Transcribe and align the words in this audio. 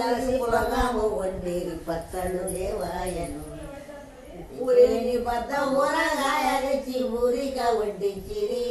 కలిసి 0.00 0.32
పొలగాము 0.42 1.04
వండి 1.18 1.56
పత్తళ్ళు 1.88 2.42
దేవాయను. 2.54 3.42
ఊరేని 4.64 5.16
పద్ద 5.26 5.52
ఊరగాయ 5.78 6.46
తెచ్చి 6.64 6.98
ఊరిక 7.20 7.58
వడ్డించిరి 7.78 8.66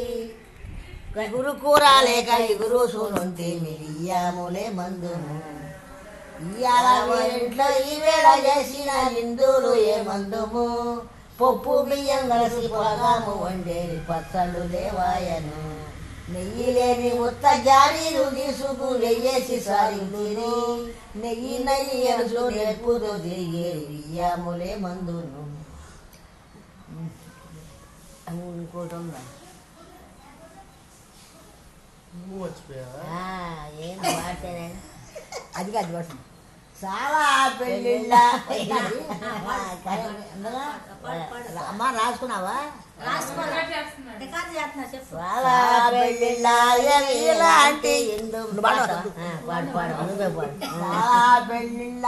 గురు 1.33 1.51
కూర 1.63 1.83
లేక 2.05 2.29
ఎగురు 2.51 2.79
సూనుంటే 2.93 3.49
మిరియాములే 3.63 4.63
మందుము 4.77 5.35
ఇయ్యాల 6.45 6.87
ఇంట్లో 7.35 7.67
ఈ 7.89 7.93
వేళ 8.03 8.27
చేసిన 8.45 8.91
హిందువులు 9.13 9.73
ఏ 9.91 9.95
మందుము? 10.07 10.65
పప్పు 11.39 11.73
బియ్యం 11.89 12.23
కలిసి 12.29 12.63
పొలగాము 12.67 13.33
వండేరి 13.43 13.99
పచ్చళ్ళు 14.09 14.63
దేవాయను. 14.73 15.61
నెయ్యి 16.29 16.71
లేని 16.73 17.11
ఉత్త 17.19 17.45
జారీలు 17.65 18.23
తీసుకు 18.29 18.87
నెయ్యేసి 18.97 19.59
సారించిరి. 19.59 20.51
నెయ్యి 21.19 21.55
నెయ్యి 21.63 21.97
ఎరుసు 22.07 22.43
నేర్పుతో 22.49 23.17
తిరిగే 23.17 23.69
బియ్యాములే 23.89 24.75
మందును. 24.75 25.43
ఇంకోటి 28.29 28.95
ఉందా? 28.95 29.21
ఏం 33.79 33.97
పాటనే 33.97 34.75
అది 35.57 35.71
కాదు 35.71 36.03
చాలా 36.83 37.47
పెళ్ళిళ్ళ 37.59 38.13
అమ్మ 41.69 41.83
రాసుకున్నావా? 41.99 42.57
చాలా 45.13 45.55
పెళ్ళిళ్ళ 45.93 46.47
ఎలాంటి 47.29 47.93
పాడు 48.65 49.69
పాడు 49.75 49.93
నువ్వే 50.07 50.27
పాడు. 50.37 50.53
చాలా 50.65 51.17
పెళ్ళిళ్ళ 51.49 52.05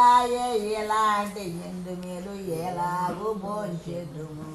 ఎలాంటి 0.79 1.45
ఎందు 1.69 1.93
మేలు 2.03 2.33
ఎలాగూ 2.61 3.29
భోంచేద్దుము? 3.43 4.49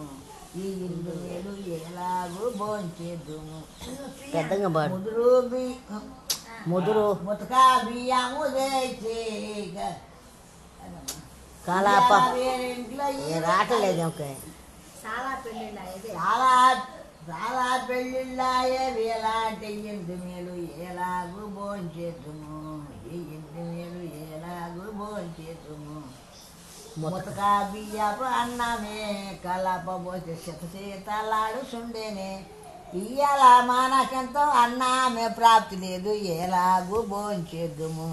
ఈ 0.57 0.69
ఇందు 0.87 1.13
మేలు 1.25 1.53
ఎలాగూ 1.79 2.45
భోంచేద్దుము? 2.61 3.59
పెద్దగా 4.35 4.71
పాడు. 4.77 4.93
ముదురు 4.95 5.29
బి 5.53 5.65
ముదురు. 6.69 7.07
ముతక 7.27 7.53
బియ్యము 7.87 8.45
తెచ్చి 8.57 9.19
కాలాప. 11.67 12.11
ఇంట్లో 12.71 13.07
ఏ 13.27 13.41
రాటలేదు 13.41 14.03
ఓకే. 14.07 14.31
చాలా 15.03 16.55
చాలా 17.29 17.67
పెళ్ళిళ్ళాయే 17.87 18.85
ఎలాంటి 19.09 19.71
ఇంటి 19.91 20.15
మేలు 20.21 20.55
ఎలాగూ 20.85 21.43
భోంచేద్దుము 21.57 22.59
ఈ 23.09 23.19
ఇంటి 23.37 23.63
మేలు 23.67 24.01
ఎలాగూ 24.27 24.87
భోంచేద్దుము 24.99 25.99
ముతక 27.01 27.41
బియ్యపు 27.73 28.27
అన్నమే 28.39 29.03
కలపబోతే 29.45 30.35
శత 30.45 30.63
శీతలాడు 30.73 31.61
సుండేనే 31.73 32.31
ఇయ్యాల 32.97 33.45
మనకెంతో 33.67 34.45
అన్నమే 34.63 35.27
ప్రాప్తి 35.39 35.77
లేదు 35.77 36.13
ఎలాగూ 36.39 37.01
భోంచేద్దుము 37.11 38.11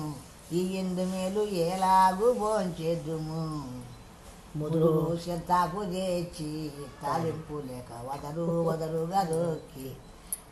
ఈ 0.53 0.63
ఇందు 0.79 1.05
మేలు 1.05 1.43
ఎలాగూ 1.65 2.27
భోంచేద్దుము 2.39 3.43
ముదురు 4.57 4.91
తెచ్చి 5.91 6.51
తాలింపు 7.01 7.57
లేక 7.65 7.89
వదరు 8.05 8.45
వదరుగా 8.63 9.21
దొక్కి 9.23 9.89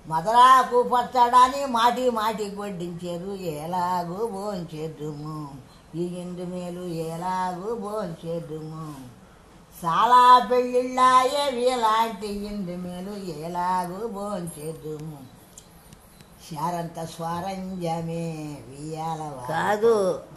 మదరాకు 0.09 0.80
పచ్చడాని 0.89 1.62
మాటి 1.72 2.06
మాటి 2.09 2.47
వడ్డించారు 2.58 3.31
ఎలాగూ 3.56 4.19
భోంచేద్దుము 4.34 5.38
ఈ 5.96 6.06
ఇందు 6.16 6.46
మేలు 6.46 6.84
ఎలాగూ 7.06 7.69
భోంచేద్దుము 7.81 8.85
చాలా 9.75 10.24
పెళ్ళిళ్ళాయే 10.50 11.46
వీలాంటి 11.51 12.30
ఇందు 12.47 12.75
మేలు 12.78 13.16
ఎలాగూ 13.40 14.01
భోంచేద్దుము 14.13 15.18
శారంత 16.47 17.00
స్వరంజమే 17.11 18.23
వియాలవా 18.69 19.44
కాదు 19.50 19.94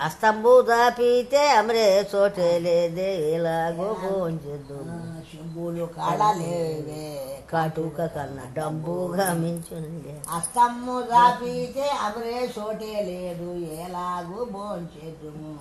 అస్తంబు 0.07 0.53
దాపితే 0.69 1.43
అమరే 1.57 1.83
చోటే 2.13 2.49
లేదే 2.65 3.09
ఎలాగో 3.33 3.89
భోంచదు 4.03 4.79
శంభులు 5.31 5.87
కాడలేవే. 5.97 7.07
కాటుక 7.51 7.99
కన్నా 8.15 8.45
డబ్బుగా 8.57 9.27
మించుంది 9.41 10.15
అస్తమ్ము 10.37 10.97
రాపితే 11.11 11.87
అమరే 12.07 12.39
చోటే 12.55 12.93
లేదు 13.09 13.49
ఎలాగూ 13.81 14.39
భోంచేద్దుము 14.55 15.53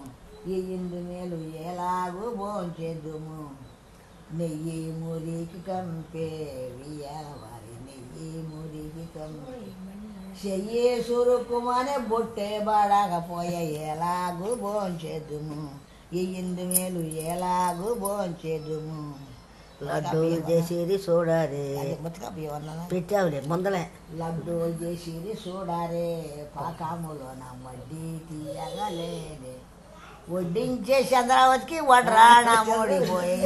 ఈ 0.47 0.59
ఇందు 0.75 0.99
మేలు 1.07 1.39
ఎలాగూ 1.69 2.25
భోంచేద్దుము 2.39 3.39
నెయ్యి 4.37 4.79
మురికి 4.99 5.59
కంపే 5.67 6.29
వియ్యాల 6.77 7.27
వారి 7.41 7.75
నెయ్యి 7.85 8.41
మురికి 8.49 9.05
కంపే. 9.13 9.57
చెయ్యి 10.41 11.03
సురుకుమని 11.03 11.95
బొట్టే 12.09 12.49
బాడకపోయే 12.59 13.61
ఎలాగూ 13.87 14.49
భోంచేద్దుము 14.55 15.61
ఇందు 16.35 16.65
మేలు 16.65 17.01
ఎలాగూ 17.27 17.87
భోంచేద్దుము 17.95 18.99
లడ్డు 19.83 20.19
చేసేది 20.47 20.95
బియ్యం 22.35 22.63
పెట్టావులే 22.91 23.39
ముందలే. 23.47 23.81
లడ్డు 24.19 24.53
చేసిరి 24.79 25.33
చూడారే 25.43 26.07
పాకాములో 26.55 27.29
నా 27.33 27.49
వడ్డీ 27.65 28.05
తీయగలేదే. 28.27 29.55
వడ్డించే 30.29 30.97
చంద్రావతికి 31.11 31.79
వడ్రాణ 31.89 32.47
మోడిపోయి 32.69 33.37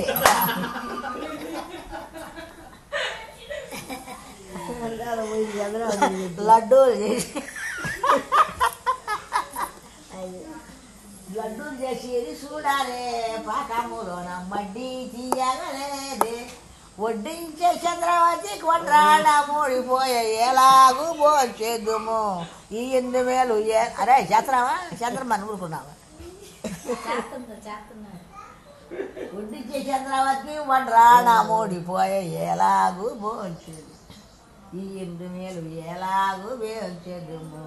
లడ్డు 6.48 6.80
చేసి. 6.94 7.40
లడ్డు 11.36 11.66
చేసిరి 11.82 12.34
చూడారే 12.42 13.04
పాకాములో 13.48 14.16
నా 14.22 14.36
వడ్డీ 14.50 14.90
తీయగలేదే. 15.14 16.36
వడ్డించే 16.98 17.70
చంద్రవతి 17.84 18.54
కొట్రాడ 18.62 19.28
మూడిపోయే 19.50 20.20
ఎలాగూ 20.42 21.06
భోంచేద్దుము 21.14 22.20
ఈ 22.74 22.84
వేలు 23.28 23.56
ఏ- 23.76 23.94
అరే 24.02 24.18
చేస్తున్నావా? 24.32 24.76
చంద్రమని 25.00 25.46
ఊరుకున్నావా? 25.46 25.94
వడ్డించే 29.36 29.80
చంద్రవతి 29.90 30.56
వడ్రాడ 30.70 31.28
మూడిపోయే 31.50 32.20
ఎలాగూ 32.46 33.08
భోంచేదు 33.16 33.88
ఈ 34.74 34.84
ఎనిమిది 34.98 35.30
వేలు 35.36 35.62
ఎలాగూ 35.86 36.50
భోంచేద్దుము 36.60 37.64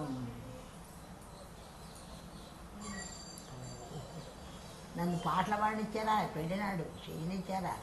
నన్ను 4.97 5.17
పాటలు 5.25 5.57
పాడినిచ్చారా 5.57 6.15
పెళ్ళినాడు 6.35 6.85
చేయనిచ్చారా 7.03 7.75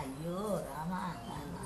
అయ్యో 0.00 0.36
రామా 0.66 1.00
నాన్న 1.22 1.56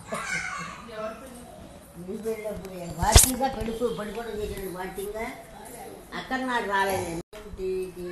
నీ 1.98 2.14
పెళ్ళప్పుడు 2.24 2.78
వాటిగా 3.00 3.48
పెడుతూ 3.48 3.88
పడిపోవడం 3.98 4.36
చేశాడు 4.40 4.70
వాటిగా 4.76 5.26
అక్కడ 6.14 6.40
నాడు 6.44 6.68
రాలేదు 6.70 7.12
ఇంటికి 7.38 8.10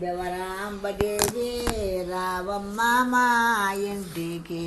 బెవరాంబదేవి 0.00 1.50
రావమ్మ 2.10 2.80
మా 3.10 3.26
ఇంటికి 3.84 4.64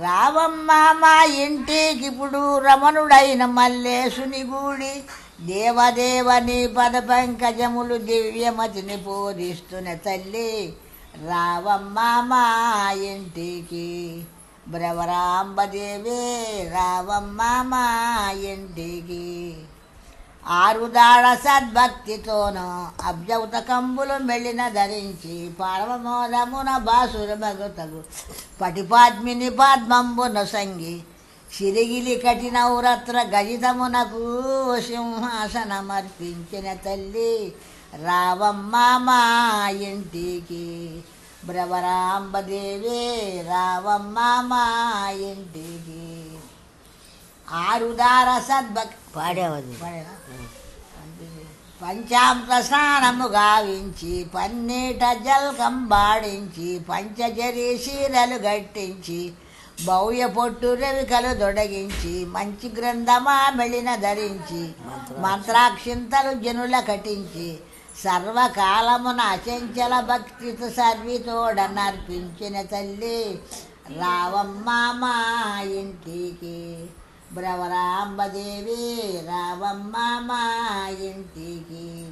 రావమ్మ 0.00 0.70
మా 0.98 1.22
ఇంటికి 1.22 2.06
ఇప్పుడు 2.06 2.58
రమణుడైన 2.58 3.44
మల్లేశుని 3.44 4.42
గూడి 4.42 5.02
దేవదేవని 5.40 6.68
పద 6.76 6.96
పంకజములు 6.96 7.96
దివ్యమతిని 7.98 8.96
పూజిస్తున్న 8.96 9.94
తల్లి 9.94 10.74
రావమ్మ 11.28 11.98
మా 12.20 12.44
ఇంటికి. 12.92 14.22
బ్రవరాంబదేవే 14.68 16.22
రావమ్మ 16.72 17.40
మా 17.42 17.86
ఇంటికి. 18.32 19.56
ఆరుదాళ 20.48 21.34
సద్భక్తితోనూ 21.34 22.66
అబ్జౌత 23.04 23.58
కంబులు 23.58 24.14
మెళ్ళిన 24.24 24.68
ధరించి 24.68 25.50
పార్వమోదమున 25.60 26.76
బాసుర 26.76 27.34
భగతగు 27.34 28.04
పటిపాద్మిని 28.60 29.50
పద్మంబున 29.50 30.44
సంగి 30.44 31.00
సిరిగిలి 31.54 32.14
కఠినౌరత్ర 32.16 33.16
గజితమునకు 33.22 34.24
సింహాసనమర్పించిన 34.80 36.72
తల్లి 36.72 37.52
రావమ్మ 38.04 38.72
మా 38.76 39.20
ఇంటికి. 39.68 40.66
బ్రవరాంబదేవి 41.44 43.04
రావమ్మ 43.48 44.18
మా 44.20 44.64
ఇంటికి. 45.10 46.07
ఆరుదార 47.52 48.38
సద్భక్తి 48.38 49.14
పాడావది? 49.16 49.74
పడేనా? 49.82 50.14
పంచామృత 51.82 52.60
స్నానము 52.60 53.26
గావించి 53.28 54.24
పన్నీట 54.34 55.12
జల్కం 55.12 55.86
బాడించి 55.88 56.78
పంచజరి 56.78 57.78
శీరలు 57.78 58.34
గట్టించి 58.34 59.32
భవ్య 59.86 60.26
పొట్టు 60.26 60.66
రవికలు 60.66 61.34
దొడగించి 61.34 62.24
మంచి 62.26 62.68
గ్రంథమా 62.68 63.50
మెళిన 63.50 63.94
ధరించి 63.94 64.62
మంత్రాక్షింతలు 65.18 66.32
జనుల 66.40 66.80
కటించి 66.80 67.58
సర్వకాలమున 68.04 69.20
అచంచల 69.20 70.00
భక్తితో 70.00 70.70
సర్వితోడ 70.70 71.60
నర్పించిన 71.60 72.62
తల్లి 72.62 73.40
రావమ్మ 74.00 74.70
మా 74.92 75.16
ఇంటికి. 75.62 76.88
బ్రవరాంబదేవి 77.32 78.82
రావమ్మ 79.26 79.96
మా 80.28 80.42
ఇంటికి. 80.88 82.08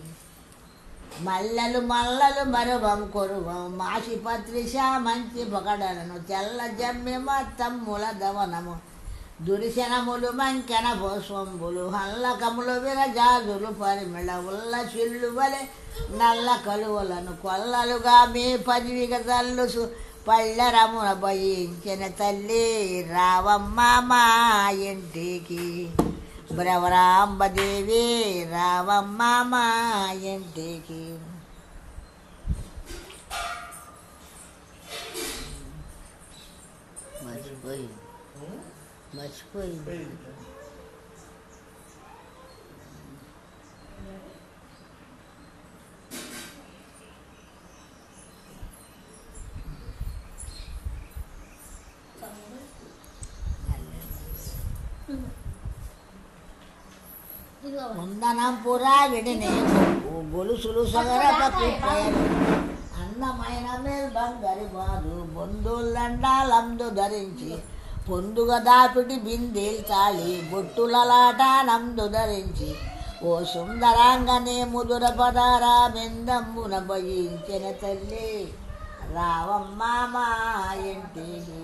మల్లెలు 1.20 1.80
మల్లలు 1.80 2.44
మరువం 2.44 3.10
కొరువం 3.10 3.78
మాసిపత్రి 3.78 4.72
మంచి 4.96 5.44
పొగడలను 5.44 6.18
తెల్ల 6.18 6.66
జమ్మి 6.66 7.16
మొత్తం 7.18 7.86
దవనము. 8.18 8.76
దురిశనములు 9.42 10.30
మంకెన 10.30 10.92
భోస్వంబులు 10.92 11.88
హల్లకములు 11.88 12.72
విరజాజులు 12.72 13.72
పరిమిళ 13.72 14.32
ఉల్ల 14.32 14.86
చిల్లువలె 14.94 15.62
నల్ల 16.16 16.60
కలువలను 16.66 17.36
కొల్లలుగా 17.36 18.24
మీ 18.24 18.56
పదివిగ 18.56 19.16
తల్లుసు 19.16 19.90
పళ్ళరమున 20.28 21.12
భయించిన 21.12 22.06
తల్లి 22.06 23.02
రావమ్మ 23.02 23.80
మా 23.80 24.70
ఇంటికి. 24.70 25.90
బ్రవరాంబదేవి 26.54 28.04
రావమ్మ 28.50 29.18
మా 29.22 29.68
ఇంటికి. 30.12 31.18
మర్చిపోయింది. 37.24 37.92
మర్చిపోయింది. 39.16 40.35
ముందనం 57.96 58.54
పురా 58.64 58.96
విడిని. 59.12 59.52
గొలుసులు 60.32 60.82
ప్రయలు 61.82 62.22
అందమైన 63.02 63.68
మేల్ 63.84 64.10
బంగారి 64.16 64.66
బాదు 64.74 65.14
బొందులండాలందు 65.34 66.88
ధరించి 66.98 67.50
పొందుగ 68.08 68.50
దాపిటి 68.68 69.16
బిందెలు 69.26 69.82
తాళి 69.90 70.28
బొట్టులలాట 70.50 71.42
నందు 71.68 72.06
ధరించి. 72.08 72.68
ఓ 73.22 73.32
సుందరాంగనే 73.52 74.56
ముదుర 74.72 75.04
పదారా 75.20 75.76
బిందమ్మున 75.94 76.74
భయించిన 76.90 77.64
తల్లి. 77.82 78.30
రావమ్మ 79.14 79.80
మా 80.14 80.26
ఇంటికి 80.90 81.62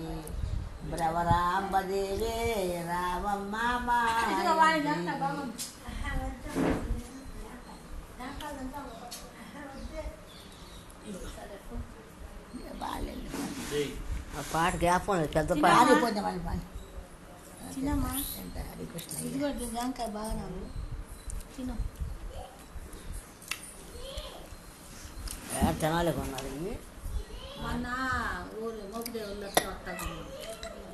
బ్రవరాంబదేవే 0.91 2.37
రావమ్మ 2.89 3.55
మా 3.87 3.99
పాట 14.51 14.71
జ్ఞాపకం 14.75 15.15
లేదు, 15.15 15.31
పెద్ద 15.35 15.51
పాట 15.55 15.73
పాడి 15.81 15.99
కొంచెం 16.03 16.25
అని 16.25 16.41
పాడి. 16.45 16.63
తినమ్మా 17.73 18.11
ఎంత 18.39 18.57
హరికృష్ణ 18.67 19.13
ఇదిగో 19.27 19.47
జాంకాయ 19.71 20.07
బాగా 20.15 20.33
నాకు 20.39 20.63
తిను 21.55 21.75
ఏ 25.55 25.71
తినాలి 25.81 26.11
కొన్నారు 26.11 26.49
ఇవి 26.53 26.73
మొన్న 27.63 27.87
ఊరు 28.59 28.83
మోపుదేవుల్లో 28.93 29.47
వస్తాను 29.65 30.07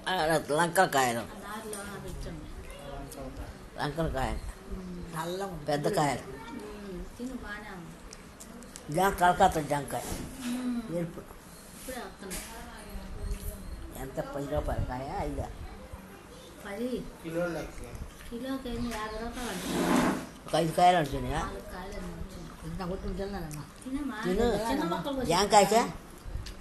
ఆ, 0.08 0.14
లంకలకాయలు 0.58 1.24
ఆ 1.24 1.40
దారిలో 1.46 1.80
తెచ్చండి 2.06 2.48
లంకలకాయలు 3.80 4.42
నల్ల 5.16 5.40
ఉంది. 5.46 5.64
పెద్ద 5.68 5.88
కాయలు 5.96 6.24
తిను 7.19 7.37
బాగానే 7.45 7.71
ఉంది 7.77 7.93
జాం 8.95 9.13
కలకత్తా 9.21 9.61
జాంకాయ 9.71 10.03
ఎరుపు 10.95 11.21
ఇప్పుడే 11.77 12.01
వస్తాను 12.01 12.37
ఎంత 14.03 14.19
పది 14.33 14.49
రూపాయల 14.53 14.83
కాయ 14.85 15.09
ఐదా 15.23 15.47
పది 16.65 16.89
కిలోలు 17.23 17.53
లెక్క 17.57 17.81
కిలోకి 18.29 18.69
ఎన్ని 18.71 18.91
యాభై 18.93 19.19
రూపాయలు 19.19 19.51
అంటే 19.51 19.69
ఒక 20.47 20.55
ఐదు 20.57 20.73
కాయలు 20.73 20.99
అంటున్నాయా 20.99 21.41
నాలుగు 21.43 21.67
కాయలు 21.73 21.97
ఎన్ని 21.99 22.15
వచ్చినాయి 22.17 22.69
ఇంత 22.69 22.81
కొట్టుకుని 22.91 23.17
తిన్నానమ్మా 23.19 23.65
తినమ్మా 23.83 24.17
తిను. 24.25 24.47
చిన్న 24.65 24.85
మొక్కలు 24.93 25.15
కోసి- 25.17 25.31
జాంకాయ 25.31 25.65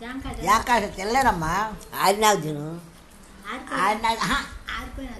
జాంకాయ 0.01 0.33
తిను. 0.33 0.45
జాకాయ 0.45 0.87
తెల్లనమ్మా 0.97 1.53
ఆది 2.01 2.19
నాకు 2.21 2.41
తిను 2.41 2.65
ఆరిపోయి- 3.45 3.81
ఆయన 3.81 4.05
ఆహా. 4.25 4.39
ఆరిపోయినా 4.75 5.15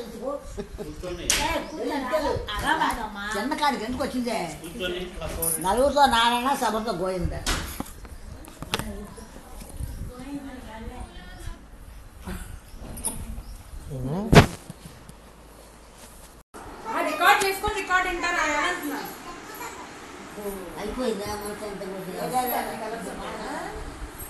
ఇచ్చుకో. 0.00 0.30
ఏ, 1.38 1.48
కూర్చోని 1.62 2.30
అరవదమ్మా. 2.54 3.24
చిన్న 3.34 3.54
కాడికి 3.60 3.84
ఎందుకు 3.86 4.02
వచ్చిందే 4.04 4.38
కూర్చొని 4.62 5.02
కసోడి 5.18 5.62
నలుగురితో 5.62 6.04
నారాయణ 6.14 6.52
సభతో 6.62 6.92
గోయింద 7.00 7.34
రికార్డ్ 17.08 17.40
చేసుకొని 17.44 17.74
రికార్డ్ 17.76 18.08
వింటారా 18.08 18.44
ఏమంటున్నాను 18.50 19.08
అయిపోయిందా 20.80 21.30
మొత్తం 21.40 21.68
ఇంత 21.68 21.82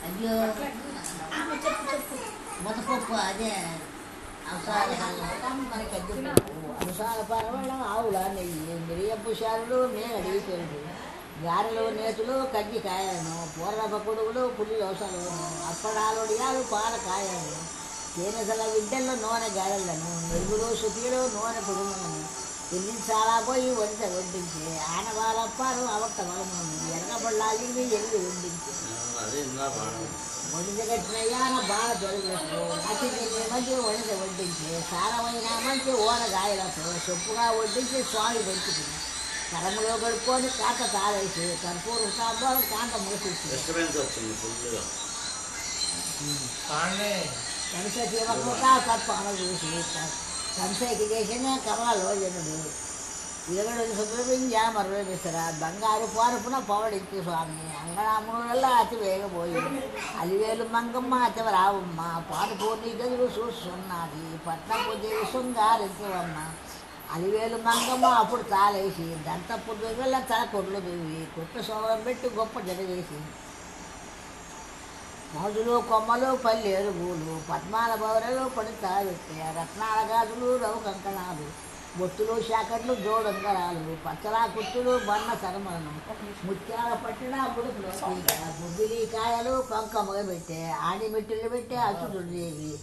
అయ్యో 0.06 0.34
మొదపప్పు 3.05 3.15
అదే 3.23 3.51
అంశాల 6.81 7.19
పరవళం 7.29 7.81
ఆవుల 7.89 8.17
నెయ్యి 8.35 8.75
మిరియపు 8.87 9.31
శారులు 9.33 9.77
మేగడి 9.93 10.33
పెరుగు 10.47 10.79
గారెలు 11.43 11.83
నేతులు 11.95 12.35
కజ్జికాయలను 12.53 13.35
పూర్వప 13.53 13.93
కొడుగులు 14.05 14.43
పులి 14.57 14.75
దోసలను 14.81 15.33
అప్పడాలుడియాలు 15.69 16.61
పాలకాయలను 16.71 17.55
తేనెసల 18.11 18.63
విడ్డల్లో 18.73 19.15
నూనె 19.17 19.49
గారెలను 19.57 20.11
మెరుగులు 20.25 20.69
సుఖీలు 20.75 21.21
నూనె 21.33 21.61
కుడుములను 21.61 22.21
తిన్నించాలా 22.69 23.35
పోయి 23.47 23.71
వంట 23.75 24.01
వండించి 24.13 24.63
ఆనవాలప్పారు 24.91 25.83
అవట్ట 25.95 26.19
వలమును 26.21 26.87
ఎర్రబళ్ళాలి 26.93 27.67
ఎల్లు 27.91 28.21
వండించి 28.23 28.71
ఒడిద 30.54 30.80
కట్టినయ్యాన 30.86 31.56
బాగా 31.66 31.92
జరుగులకు 32.00 32.60
అతి 32.90 33.08
మధ్య 33.52 33.74
ఒడిద 33.84 34.10
వడ్డించి 34.20 34.70
సారమైన 34.90 35.48
మంచి 35.66 35.92
ఓనగాయలతో 36.04 36.86
సొప్పుగా 37.06 37.46
వడ్డించి 37.56 38.00
స్వామి 38.10 38.42
పెంచుకుని 38.42 38.96
కరములో 39.50 39.92
గడుపుకొని 39.96 40.48
కాక 40.58 40.80
తాళేసి 40.92 41.46
కర్పూరం 41.62 42.10
సాంబారు 42.18 42.60
కాంత 42.70 42.94
మూసేసి 43.02 43.46
డిస్టర్బెన్స్ 43.52 43.96
వచ్చింది 43.96 44.34
ఫుల్గా 44.40 44.82
కాండే 46.68 47.14
కంస 47.72 47.96
జీవకూట 48.12 48.64
తప్పన 48.86 49.28
చూసి 49.40 49.72
కంసకి 50.54 51.06
చేసిన 51.12 51.48
కమలలో 51.66 52.12
జనుడు 52.20 52.70
ఇరవై 53.53 53.87
సుబ్రహ్మణ్య 53.97 54.59
మరవై 54.75 55.01
విసర 55.07 55.37
బంగారు 55.61 56.05
పారుపున 56.13 56.55
పవడించి 56.69 57.17
స్వామి. 57.25 57.57
అంగళాముల 57.81 58.65
అతి 58.77 58.95
వేగపోయి 59.01 59.59
అలివేలు 60.21 60.65
మంగమ్మ 60.75 61.13
అతి 61.25 61.41
రావమ్మ 61.55 61.99
పాడుపోని 62.29 62.91
గదులు 63.01 63.27
చూస్తున్నది. 63.35 64.23
పట్నపు 64.45 64.93
దేవి 65.03 65.25
శృంగారించవమ్మ 65.31 66.37
అలివేలు 67.15 67.57
మంగమ్మ 67.67 68.05
అప్పుడు 68.21 68.45
తాలేసి. 68.53 69.05
దంతపు 69.27 69.75
దువ్వెల 69.81 70.15
తల 70.31 70.41
కొడ్లు 70.53 70.81
దువ్వి 70.87 71.21
కుట్టు 71.35 71.61
సోమరం 71.67 72.01
పెట్టి 72.07 72.29
గొప్ప 72.39 72.65
జరిగేసి 72.69 73.19
మోజులు 75.35 75.75
కొమ్మలు 75.91 76.31
పల్లెలు 76.45 76.91
పూలు 76.97 77.37
పద్మాల 77.51 77.93
బౌరలు 78.03 78.43
పడితా 78.57 78.95
పెట్టే 79.07 79.37
రత్నాల 79.59 80.01
గాజులు 80.11 80.49
రవు 80.65 80.81
కంకణాలు. 80.87 81.47
బొత్తులు 81.97 82.33
శాకట్లు 82.41 82.93
జోడు 83.03 83.27
ఉంగరాలు 83.29 83.93
పచ్చలా 84.05 84.41
కుత్తులు 84.55 84.93
బన్న 85.05 85.29
సరమరణం 85.41 85.95
ముత్యాల 86.45 86.93
పట్టిన 87.03 87.35
బుబ్బిలి 88.57 88.99
కాయలు 89.13 89.53
పంకమ్మగా 89.69 90.23
పెట్టే 90.23 90.59
ఆడి 90.81 91.07
మెట్టులు 91.09 91.49
పెట్టే 91.49 91.77
అసుడుదేవి 91.83 92.73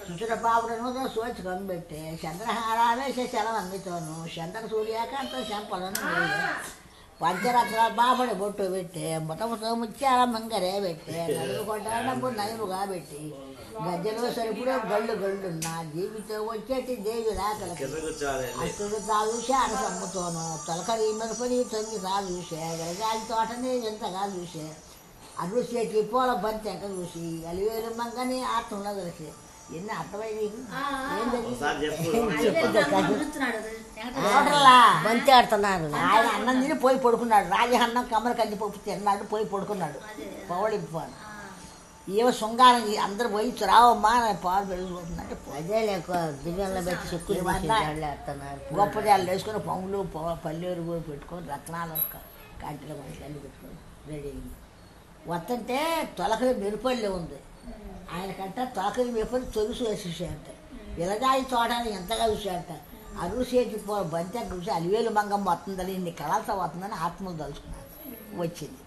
సుచుర 0.00 0.32
పావుడను 0.40 1.04
సోచకం 1.14 1.66
పెట్టే 1.66 2.02
చంద్రహారావేశ 2.22 3.18
చలవన్నితోను 3.34 4.16
చంద్ర 4.34 4.62
సూర్యాకాంత 4.68 5.44
శంపలను 5.50 6.02
పంచరత్న 7.20 7.80
బాబడి 7.96 8.34
బొట్టు 8.38 8.64
పెట్టే 8.72 9.04
ముతముతో 9.26 9.68
ముత్యాల 9.80 10.22
మంగరే 10.32 10.72
పెట్టే 10.84 11.18
నలుగు 11.32 11.62
కొట్టాడబ్బు 11.68 12.28
నలుగుగా 12.38 12.80
పెట్టి 12.90 13.20
గజ్జలో 13.84 14.28
సరిపుడే 14.36 14.74
గళ్ళు 14.90 15.14
గళ్ళున్న 15.22 15.68
జీవితం 15.94 16.42
వచ్చేటి 16.48 16.94
దేవి 17.06 17.32
రాకలకి. 17.38 17.84
అట్టుడు 18.64 18.98
తాగూసే 19.08 19.54
అరసమ్ముతోను 19.60 20.44
తొలకరి 20.66 21.06
మెరుపని 21.18 21.58
తొంగి 21.72 21.98
తాగూసే 22.04 22.60
గరగాలి 22.80 23.24
తోటని 23.30 23.72
ఎంతగా 23.90 24.24
చూసే 24.34 24.66
చేతి 25.70 26.02
పూల 26.10 26.30
బంతి 26.42 26.68
ఎక్క 26.70 26.84
చూసి 26.92 27.22
అలివేలు 27.48 27.90
మంగని 27.96 28.38
ఆత్మలో 28.54 28.92
కలిసి 28.98 29.28
ఎన్ని 29.76 29.92
అర్థమై 29.94 30.30
నీకు 30.34 30.58
ఏం 31.14 31.28
తెలియదు 31.34 32.64
బంతి 35.04 35.30
ఆడుతున్నారు 35.36 35.86
ఆయన 36.06 36.26
అన్నం 36.36 36.56
తిని 36.62 36.76
పోయి 36.84 36.98
పడుకున్నాడు. 37.04 37.46
రాజ 37.56 37.74
అన్నం 37.86 38.04
కమ్మల 38.12 38.32
కంది 38.40 38.56
పప్పు 38.62 38.78
తిన్నాడు 38.86 39.24
పోయి 39.32 39.46
పడుకున్నాడు. 39.52 39.98
పవళింపాను 40.50 41.14
ఏమో 42.16 42.30
శృంగారం 42.38 42.82
అందరు 43.04 43.28
పోయి 43.34 43.50
రావమ్మా 43.70 44.10
పాలు 44.44 44.64
పెరిగిపోతుందంటే 44.70 45.36
అదే 45.58 45.78
లేక 45.88 46.10
దివ్యంలో 46.44 46.80
పెట్టి 46.88 47.06
చెక్కులు? 47.12 47.38
ఆడుతున్నారు 48.08 48.60
గొప్ప 48.78 48.96
జాలు 49.06 49.30
వేసుకొని 49.30 49.60
పొంగులు 49.68 50.00
పల్లెరు 50.44 50.82
కూడా 50.88 51.02
పెట్టుకొని 51.08 51.48
రత్నాలు 51.54 51.96
కాంటిలో 52.62 52.94
మంచి 53.00 53.40
పెట్టుకొని 53.44 53.76
రెడీ 54.10 54.28
అయింది 54.32 54.54
వస్తుంటే 55.32 55.78
తొలకరి 56.18 56.54
మెరుపల్లె 56.62 57.10
ఉంది. 57.18 57.38
ఆయనకంట 58.14 58.56
తొలకరి 58.76 59.10
మెరుపల్లి 59.18 59.46
తొలుసు 59.54 59.82
వేసేసాయంట. 59.88 60.48
విలజాయి 60.98 61.44
తోటని 61.52 61.90
ఎంతగా 61.98 62.24
చూసాయంట. 62.32 62.72
చేతి 63.50 63.78
పో 63.86 63.94
బంతి 64.14 64.38
చూసి 64.50 64.70
అలివేలు 64.76 65.10
మంగమ్మ 65.18 65.46
వస్తుందని 65.50 65.92
ఇన్ని 65.98 66.12
కళలతో 66.20 66.54
వస్తుందని 66.62 66.96
ఆత్మలు 67.06 67.36
తలుచుకున్నారు. 67.42 67.90
వచ్చింది. 68.42 68.80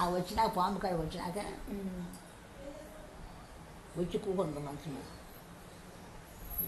ఆ 0.00 0.04
వచ్చినాక 0.14 0.50
పాము 0.56 0.78
కాడ 0.84 0.94
వచ్చినాక 1.02 1.38
వచ్చి 3.98 4.16
కూకుంది 4.24 4.60
మనసు 4.66 4.88
మీద. 4.94 5.08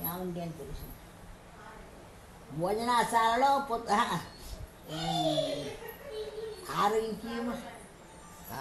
ఏముంది 0.08 0.40
అని 0.44 0.54
తెలిసింది. 0.60 0.92
భోజనాశాలలో 2.58 3.50
పొద్దు 3.70 3.92
ఆరు 6.82 6.96
ఇంచి 7.06 7.28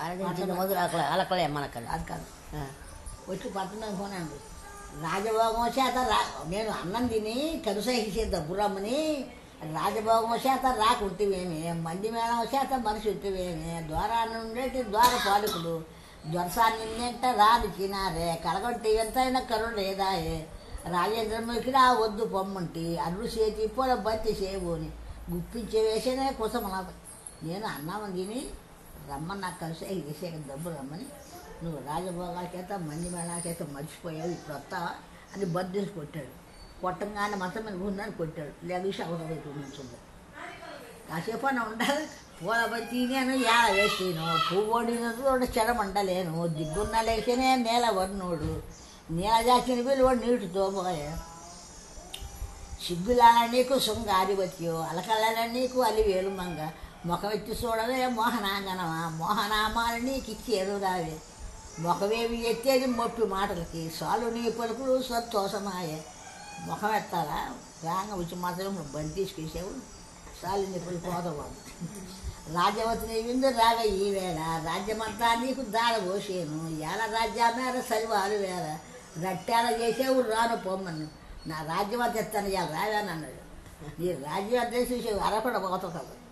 ఆరగించిన 0.04 0.52
మొదలు 0.60 0.80
అక్కడ 0.86 1.02
అలకలే 1.14 1.46
మనకది 1.58 1.88
అది 1.96 2.06
కాదు. 2.12 2.26
వచ్చి 3.32 3.48
పడుతున్నాను 3.58 3.98
కొనండి 4.02 4.38
రాజభోగం 5.04 5.66
చేత 5.78 5.98
రా 6.10 6.20
నేను 6.48 6.72
అన్నం 6.74 7.06
తిని 7.08 7.36
కరుసహించే 7.66 8.24
దబ్బురమ్మని 8.26 9.00
రాజభోగం 9.76 10.34
చేత 10.38 10.66
రాకుంటివేమి 10.80 11.60
మంది 11.82 12.10
మేళం 12.12 12.42
చేత 12.54 12.72
మనిషి 12.86 13.08
ఉట్టివేమి 13.10 13.74
ద్వారాన్ని 13.88 14.38
ఉండేటి 14.40 14.82
ద్వార 14.90 15.14
పాలకుడు 15.26 15.76
జ్వరసాన్ని 16.26 16.84
నిన్నంట 16.84 17.26
రాదు 17.38 17.68
చినారే 17.76 18.30
కలగొట్టి 18.46 18.92
ఎంతైనా 18.98 19.42
కరుడు 19.50 19.76
లేదాయే 19.80 20.38
రాజేంద్రముఖి 20.94 21.72
రా 21.72 21.86
వద్దు 22.00 22.24
పొమ్మంటి 22.34 22.86
అల్లు 23.00 23.28
చేతి 23.36 23.66
పూల 23.76 23.92
బత్తి 24.02 24.32
చేయబోని 24.42 24.90
గుప్పించే 25.32 25.80
వేసేనే 25.86 26.26
కుసమన 26.34 26.76
నేను 27.44 27.68
అన్నం 27.68 28.12
తిని 28.14 28.42
రమ్మని 29.10 29.42
నాకు 29.42 29.60
కలిసి 29.60 29.86
వేసే 30.02 30.30
డబ్బు 30.50 30.70
రమ్మని 30.70 31.06
నువ్వు 31.66 31.80
రాజభోగాల 31.90 32.48
చేత 32.56 32.74
మంది 32.88 33.08
మేళాల 33.10 33.40
చేత 33.48 33.64
మర్చిపోయావు 33.76 34.32
ఇప్పుడు 34.32 34.56
వస్తావా 34.56 34.90
అని 35.34 35.46
బద్దీసి 35.46 35.92
కొట్టాడు. 35.98 36.34
కొట్టంగానే 36.82 37.36
మతం 37.36 37.64
మీద 37.66 37.76
ఉందని 37.90 38.12
కొట్టాడు. 38.12 38.54
లేకపోతే 38.68 39.04
అవసరం 39.04 39.38
చూపించింది 39.46 39.98
కాసేపు 41.10 41.46
అని 41.48 41.60
ఉండాలి. 41.60 42.06
పూల 42.40 42.62
బతి 42.66 43.00
నేను 43.08 43.32
వేసేను? 43.32 43.74
వేసిను 43.78 44.26
పువ్వొడిన 44.48 45.44
చెడమండలేను 45.56 46.48
దిగ్గున్న 46.48 47.02
లేకనే 47.02 47.50
నేల 47.56 47.86
వర్ణుడు. 47.90 48.54
నేల 49.18 49.36
జాచిన 49.42 49.80
వీళ్ళు 49.88 50.08
నీటి 50.24 50.48
పోయే 50.48 51.10
సిగ్గులాల 52.86 53.38
నీకు 53.52 53.76
శృంగారివత్యో 53.86 54.74
అలకల 54.90 55.24
నీకు 55.52 55.80
అలివేలు 55.82 56.32
మంగ. 56.40 56.60
ముఖమెత్తి 57.06 57.54
చూడవే 57.62 58.08
మోహనాంగనమా? 58.18 59.00
మోహనామాలు 59.20 60.00
నీకు 60.06 60.30
ఇచ్చి 60.32 60.52
ఎదురావే 60.62 61.16
ముఖమేమి 61.80 62.50
ఎత్తేది 62.50 62.86
మొప్పి 62.86 63.24
మాటలకి. 63.24 63.92
సాలు 64.00 64.30
నీ 64.30 64.50
పలుకులు 64.50 65.02
సంతోషమాయే. 65.02 66.06
ముఖం 66.68 66.96
ఎత్తాలా? 66.96 67.56
రాంగ 67.84 68.20
వచ్చి 68.20 68.36
మాత్రం 68.36 68.92
బండి 68.96 69.14
తీసుకేసావు 69.14 69.72
సాలు 70.42 70.66
నీ 70.68 70.80
పలుకు 70.80 71.06
పోదవాడు 71.06 71.58
రాజ్యవతి 72.54 73.08
నీ 73.08 73.22
విందు 73.22 73.50
రావే 73.50 73.88
ఈ 73.88 74.10
వేళ. 74.10 74.62
రాజ్యమంతా 74.66 75.36
నీకు 75.36 75.62
దార 75.62 75.98
పోసేను. 75.98 76.70
ఎలా 76.80 77.06
రాజ్యామేర 77.06 77.82
సరివారు 77.82 78.34
వేళ. 78.34 78.78
రట్టాల 79.28 79.82
చేసేవు 79.82 80.22
రాను 80.22 80.58
పొమ్మను. 80.58 81.08
నా 81.48 81.62
రాజ్యవతి 81.62 82.20
ఎత్తాను 82.20 82.48
ఇలా 82.48 82.62
రావాను 82.62 83.12
అన్నాడు 83.12 83.42
నీ 84.02 84.12
రాజ్యవతి 84.12 84.78
చూసేవు 84.78 85.20
అరపడ 85.20 85.58
పోతుంది 85.58 86.25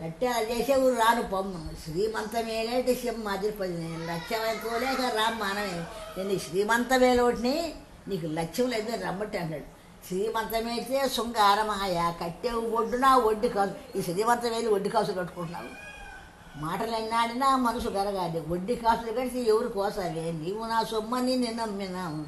కదా 0.00 0.40
చేసే 0.40 0.52
చేసేవు 0.52 0.94
రాను 0.94 1.22
పొమ్మను 1.22 1.74
శ్రీమంతమేలేటి 1.84 2.94
సింహాదిపతి 2.94 3.72
నేను 3.72 4.06
లక్ష్యమైపోలేక 4.06 5.00
రామ్మానమే 5.16 5.76
నేను 6.18 6.30
ఈ 6.30 6.38
శ్రీమంతమేలోటిని 6.38 7.74
నీకు 8.08 8.26
లక్ష్యం 8.26 8.68
లేదు 8.68 9.04
రమ్మట్టి 9.04 9.38
అన్నాడు 9.38 9.80
శ్రీమంతమైతే 10.08 11.08
శృంగారమాయ 11.08 12.14
కట్టే 12.22 12.50
ఒడ్డున 12.50 13.06
ఒడ్డు 13.06 13.48
కాసు. 13.48 13.98
ఈ 13.98 14.02
శ్రీమంతమేలు 14.02 14.68
ఒడ్డు 14.70 14.88
కాసులు 14.88 15.16
కట్టుకుంటున్నావు. 15.16 15.68
మాటలు 16.60 16.96
ఎన్నాడినా 16.96 17.56
మనసు 17.56 17.88
గరగాలి 17.88 18.40
ఒడ్డి 18.40 18.76
కాసులు 18.76 19.12
కడితే 19.12 19.40
ఎవరు 19.42 19.68
కోసాలి? 19.68 20.32
నీవు 20.32 20.64
నా 20.66 20.82
సొమ్మని 20.82 21.36
నేను 21.36 21.56
నమ్మినాము 21.56 22.26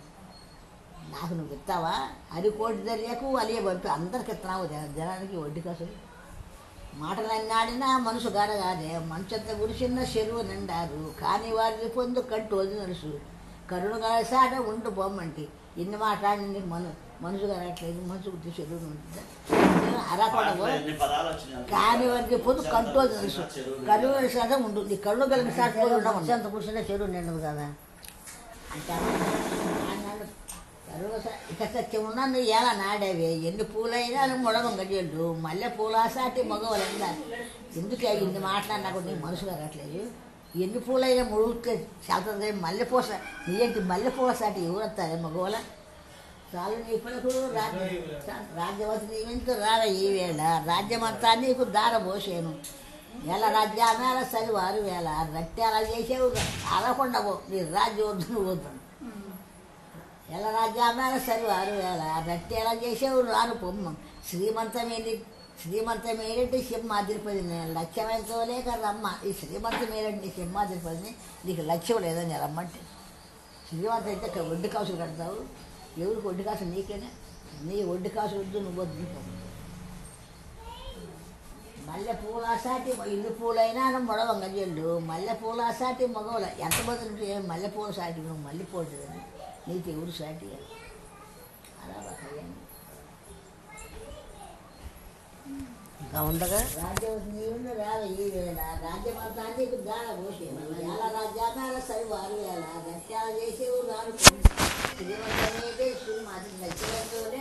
నాకు 1.12 1.35
నువ్వు 1.35 1.55
ఇస్తావా? 1.55 1.95
అరికోటి 2.33 2.76
దర్యాకు 2.76 3.37
అలియ 3.37 3.61
పంపి. 3.61 3.88
అందరికి 3.88 4.33
ఇస్తున్నావు 4.33 4.67
జనానికి 4.67 5.37
ఒడ్డి 5.37 5.61
కాసులు. 5.61 6.12
మాటలు 7.01 7.31
ఎన్నాడినా 7.33 7.99
మనసు 7.99 8.29
గరగాలి 8.29 8.89
మంచంత 9.07 9.51
గురిసిన 9.61 9.99
చెరువు 10.17 10.43
నిండారు. 10.43 11.15
కానీ 11.21 11.53
వారిని 11.53 11.89
పొందు 11.89 12.21
వది 12.55 12.75
నడుసు 12.81 13.21
కరుణ 13.71 13.97
కలిసాట 13.97 14.55
ఉండు 14.55 14.91
బొమ్మంటి. 14.91 15.49
ఇన్ని 15.77 15.97
మాట్లాడి 15.97 16.49
నీకు 16.49 16.67
మన 16.67 16.93
మనసు 17.21 17.45
గరగట్లేదు. 17.45 18.01
మనసు 18.07 18.29
గుర్తి 18.29 18.63
చెరువు 18.63 18.85
ఉంటుంది? 18.85 19.23
వచ్చినాయి 21.27 21.65
కాని 21.65 22.07
వారికి 22.07 22.37
పొద్దు 22.37 22.63
కంట్రోల్ 22.63 23.09
తెలుసు 23.09 23.41
కరుణ 23.89 24.13
కలిసాట 24.13 24.53
ఉంటుంది 24.53 24.97
కరుణ 24.97 25.25
కలిగిన 25.25 25.53
ఉండమని 25.95 26.17
మంచంత 26.17 26.47
కూర్చుంటే 26.47 26.87
చెరువు 26.91 27.11
నిండదు 27.11 27.39
కదా. 27.39 27.67
అంటే 28.75 28.95
ఇక 31.52 31.62
సత్యం 31.75 32.05
ఎలా 32.38 32.73
నాడేవి. 32.73 33.47
ఎన్ని 33.49 33.64
పూలైనా 33.64 34.26
ముడగం 34.37 34.75
గడియలు 34.81 35.33
మళ్ళీ 35.33 35.69
పూలాసాటి 35.69 36.43
మగవాళ్ళు 36.43 36.50
మగవాళ్ళందా 36.52 37.11
ఎందుకు 37.76 38.07
ఇన్ని 38.07 38.38
మాట్లాడినా 38.38 38.91
కూడా 38.91 39.07
నీకు 39.07 39.26
మనసు 39.26 39.45
కరగట్లేదు 39.45 40.02
ఎన్ని 40.62 40.79
పూలైనా 40.79 41.25
ముడుగుతే 41.25 41.75
శాతం 42.09 42.41
మల్లెపూస 42.61 43.09
నీయంటి 43.49 43.81
మల్లెపూల 43.81 44.33
సాటి 44.33 44.61
ఎవరు 44.61 44.88
మగవాళ్ళ? 45.23 45.57
చాలు 46.55 46.76
నీ 46.88 46.97
పలుకు 46.97 47.31
రాజ్య 47.55 47.85
రాజ్యవతి 48.57 49.07
నీవెంత 49.07 49.50
రావ 49.50 49.83
ఈ 49.85 50.07
వేళ? 50.12 50.41
రాజ్యమంతా 50.67 51.35
నీకు 51.35 51.64
దార 51.64 51.97
పోసేను. 51.99 52.52
ఎలా 53.26 53.49
సరి 54.33 54.52
వారు 54.52 54.81
వేళ. 54.81 55.09
రట్టాల 55.37 55.76
చేసేవు 55.91 56.29
అరకుండవు 56.76 57.41
నీ 57.50 57.59
రాజ్యం 57.73 58.07
వద్దు 58.09 58.26
నువ్వు 58.33 58.50
వద్దు 58.50 58.71
ఎలా 60.37 60.51
రాజ్యామేళ 60.59 61.15
సరివారు 61.29 61.73
వేళ 61.81 62.03
రట్టేలా 62.29 62.73
చేసేవు 62.83 63.21
రాను 63.33 63.55
పొమ్మ 63.62 63.95
శ్రీమంతమేంటి 64.29 65.12
శ్రీమంతమేలంటే 65.62 66.59
సింహాద్రిపతి 66.69 67.43
నేను 67.51 67.73
లక్ష్యమైనతో 67.79 68.37
రమ్మ 68.85 69.07
ఈ 69.29 69.33
శ్రీమంతమేలంటే 69.41 70.29
సింహాద్రిపదిని 70.37 71.11
నీకు 71.47 71.62
లక్ష్యం 71.71 71.99
లేదని 72.05 72.37
రమ్మంటే. 72.45 72.81
శ్రీమంతం 73.69 74.09
అయితే 74.12 74.27
ఇక్కడ 74.27 74.43
ఒడ్డు 74.53 74.69
కాసులు 74.69 74.99
కడతావు. 75.03 75.37
ఎవరికి 76.03 76.27
ఒడ్డు 76.31 76.43
కాసు 76.49 76.65
నీకేనే? 76.73 77.11
నీ 77.69 77.77
ఒడ్డు 77.93 78.09
కాసు 78.17 78.35
వద్దు 78.43 78.59
నువ్వు 78.59 78.81
వద్దు 78.83 79.05
మల్లె 81.89 82.12
పూలాసాటి 82.23 82.91
ఇల్లు 83.12 83.31
పూలైనా 83.39 83.85
మొడవంగ 84.09 84.47
జల్లు. 84.57 84.91
మల్లె 85.11 85.35
పూలాసాటి 85.43 86.05
మగవల 86.17 86.47
ఎంతమంది 86.67 87.05
ఉంటే 87.09 87.39
మల్లె 87.51 87.71
పూల 87.77 87.91
సాటి 87.99 88.21
నువ్వు 88.27 88.41
మల్లె 88.49 88.67
పూలు 88.73 88.89
నీకు 89.66 89.88
ఎవరు 89.90 90.12
సాటి 90.14 90.49
అలా 91.81 91.99
ఇంకా 96.02 96.21
ఉండగా 96.28 96.59
రాజ్యం 96.78 97.14
నీవున్న 97.28 97.69
రాదు 97.78 98.07
ఈ 98.14 98.25
వేళ 98.33 98.61
రాజ్యం 98.83 99.19
అంతా 99.19 99.42
అంటే 99.45 99.61
ఇప్పుడు 99.62 99.85
దాడ 99.85 100.07
పోతే 100.19 100.47
ఎలా 100.87 101.07
రాజ్యాల 101.14 101.78
సరి 101.87 102.07
వారు 102.11 102.37
వేళ 102.40 102.64
గత్యాలు 102.87 103.33
చేసేవారు 103.38 103.87
రాను 103.90 104.12
శ్రీమంతమైతే 104.95 105.87
సుమ్ 106.02 106.28
అది 106.33 106.50
నచ్చినతోనే 106.59 107.40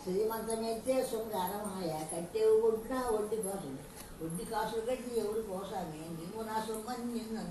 శ్రీమంతమైతే 0.00 0.96
సుమ్ 1.10 1.30
గణమాయ 1.34 1.92
కట్టేవు 2.10 2.56
కొట్టినా 2.62 2.98
వడ్డీ 3.10 3.38
కాసులు 3.44 3.78
వడ్డీ 4.20 4.44
కాసులు 4.50 4.82
కట్టి 4.88 5.12
ఎవరు 5.20 5.44
పోసామే 5.48 6.02
నీవు 6.16 6.42
నా 6.44 6.58
సొమ్మని 6.66 7.06
నిన్ను 7.12 7.44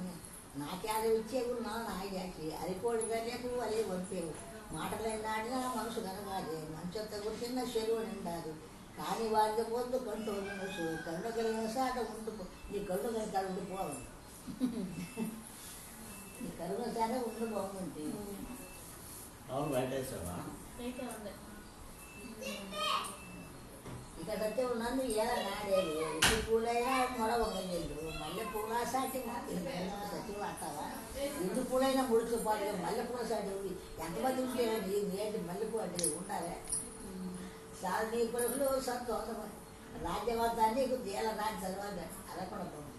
నాకేద 0.62 1.04
ఇచ్చేవు 1.20 1.54
నా 1.66 1.74
నాయకి 1.88 2.46
అరికోడి 2.62 3.06
గల్లేకు 3.12 3.50
అలే 3.66 3.80
వంపేవు. 3.90 4.32
మాటలైనాడినా 4.76 5.60
మనసు 5.78 6.00
కనగాలి. 6.00 6.58
మంచంత 6.74 7.14
కూర్చున్న 7.24 7.60
చెరువు 7.74 8.02
నిండాదు. 8.08 8.52
కానీ 8.98 9.26
వారికి 9.30 9.64
పొద్దు 9.72 9.98
కంటూ 10.08 10.32
మనసు 10.50 10.84
కరుణ 11.06 11.28
కలిగిన 11.38 11.68
సాట 11.76 11.96
ఉండిపో 12.14 12.44
నీ 12.72 12.80
కరుణ 12.90 13.08
కలిగి 13.16 13.50
ఉండిపోవాలి 13.50 14.02
నీ 16.42 16.50
కరుణ 16.60 16.84
సాట 16.98 17.14
ఉండిపోమంటే 17.30 18.06
అవును 19.52 19.72
వెంకటేశ్వర. 19.76 20.30
ఇక్కడైతే 24.24 24.64
ఉంది 24.66 25.06
ఏదన్నాడేది 25.16 25.94
వచ్చే 26.02 26.36
పూలైనా 26.44 26.92
మొడవగలేదు 27.16 27.96
మల్లె 28.20 28.44
పూల 28.52 28.74
సాటి 28.92 29.20
సచి 30.12 30.34
వాడతావా 30.38 30.86
ఇందు 31.40 31.62
పూలైనా 31.72 32.04
ముడిచిపోతుంది 32.12 32.78
మల్లె 32.84 33.04
పూల 33.04 33.24
సాటి 33.32 33.50
ఉంది 33.54 33.72
ఎంతమంది 34.00 34.40
ఉంటే 34.44 34.66
నీ 34.86 34.96
నేటి 35.10 35.42
మల్లెపూ 35.50 35.78
అంటే 35.80 36.08
ఉండాలి 36.14 36.56
సార్ 37.82 38.06
నీ 38.12 38.22
కొడుకులు 38.28 38.68
సంతోషం 38.88 39.42
రాజ్యవర్ధాన్ని 40.06 40.80
నీకు 40.80 40.98
దేల 41.04 41.28
రాజ్య 41.42 41.62
తర్వాత 41.66 42.00
అదకుండా 42.32 42.68
పోను 42.72 42.94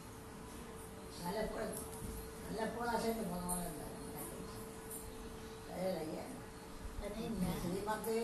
మల్లె 1.21 1.45
పూల 1.49 1.65
మల్లె 2.45 2.67
పూల 2.75 2.91
సాటి 2.99 3.25
పొగవాలి 3.31 3.71
సరేలయ్యా 5.69 6.27
శ్రీమంతే 7.61 8.19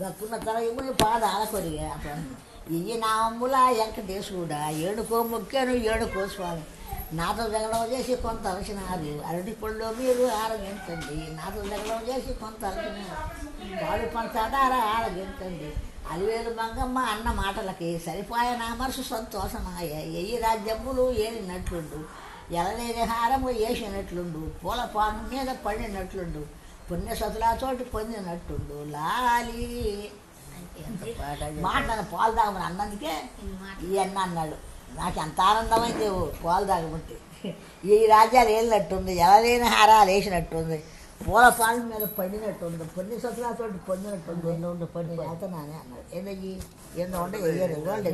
దక్కున్న 0.00 0.36
తల 0.36 0.58
ఇవ్వని 0.68 0.92
పాద 1.02 1.22
ఆలకొరిగా 1.34 1.88
ఇయ్యి 2.76 2.94
నా 2.98 3.10
అమ్ముల 3.26 3.56
వెంకటేశుడా 3.78 4.60
ఏడుకో 4.86 5.18
మొక్కాను 5.22 5.72
ఏడుకో 5.90 6.22
స్వామి. 6.34 6.64
నాతో 7.18 7.44
జగడం 7.54 7.82
చేసి 7.92 8.14
కొంత 8.24 8.44
అలసినారు. 8.46 9.10
అరటి 9.28 9.52
పళ్ళు 9.62 9.86
మీరు 9.98 10.24
ఆరగించండి 10.42 11.16
నాతో 11.38 11.60
జగడం 11.72 12.00
చేసి 12.08 12.32
కొంత 12.42 12.62
అలసినారు. 12.70 13.26
పాడు 13.82 14.06
పంచదార 14.14 14.74
ఆరగించండి 14.96 15.70
అలివేలు 16.12 16.50
మంగమ్మ 16.60 16.98
అన్న 17.12 17.28
మాటలకి 17.42 17.90
సరిపోయే 18.06 18.54
నా 18.62 18.68
మనసు 18.80 19.02
సంతోషమాయ 19.02 19.90
ఎయ్యి 20.20 20.36
రాజ్యములు 20.36 21.04
ఏలినట్లుండు. 21.26 22.00
ఎలలేని 22.54 23.04
హారము 23.12 23.50
వేసినట్లుండు 23.60 24.42
పూల 24.62 24.80
పాను 24.96 25.22
మీద 25.32 25.50
పడినట్లుండు. 25.66 26.42
పుణ్యసతులతోటి 26.92 27.84
పొందినట్టుండు. 27.92 28.76
లాలి. 28.94 29.66
మాట 31.66 31.86
పాలు 32.12 32.32
తాగమని 32.38 32.64
అన్నందుకే 32.68 33.12
ఈ 33.88 33.98
అన్న 34.02 34.18
అన్నాడు. 34.26 34.56
నాకు 34.98 35.18
ఎంత 35.24 35.40
ఆనందమైంది 35.50 36.06
పాలు 36.44 36.66
తాగమంటే. 36.70 37.16
ఈ 37.92 37.98
రాజ్యాలు 38.14 38.50
వెళ్ళినట్టుంది 38.56 39.12
ఎలలేని 39.26 39.68
హారాలు 39.74 40.10
వేసినట్టుంది 40.14 40.78
పూల 41.26 41.44
పాలు 41.60 41.82
మీద 41.90 42.04
పడినట్టుంది 42.18 42.84
పుణ్య 42.94 43.18
సతులతోటి 43.24 43.80
పొందినట్టుంది. 43.88 44.46
ఎన్నో 44.54 44.70
ఉండి 44.74 44.88
పడి 44.94 45.16
వెళ్తున్నానే 45.22 45.76
అన్నాడు. 45.82 46.06
ఏందయ్యి? 46.18 46.54
ఎన్నో 47.04 47.18
ఉండే 47.24 47.40
వెయ్యారు 47.46 47.76
ఇవ్వాలి 47.80 48.12